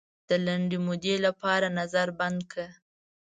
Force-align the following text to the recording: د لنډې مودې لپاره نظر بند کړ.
د 0.29 0.31
لنډې 0.45 0.77
مودې 0.85 1.15
لپاره 1.25 1.67
نظر 1.79 2.07
بند 2.19 2.39
کړ. 2.51 2.67